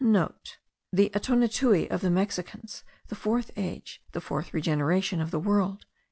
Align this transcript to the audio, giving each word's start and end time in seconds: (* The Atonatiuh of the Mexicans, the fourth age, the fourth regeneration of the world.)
(* 0.01 0.01
The 0.01 1.11
Atonatiuh 1.13 1.91
of 1.91 2.01
the 2.01 2.09
Mexicans, 2.09 2.83
the 3.09 3.13
fourth 3.15 3.51
age, 3.55 4.01
the 4.13 4.19
fourth 4.21 4.51
regeneration 4.51 5.21
of 5.21 5.29
the 5.29 5.39
world.) 5.39 5.85